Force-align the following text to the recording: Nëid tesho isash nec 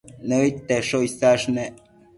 Nëid 0.29 0.57
tesho 0.71 0.99
isash 1.11 1.45
nec 1.57 1.73